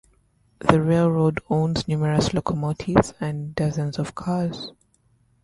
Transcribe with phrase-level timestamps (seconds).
[0.57, 4.71] The railroad owns numerous locomotives and dozens of cars.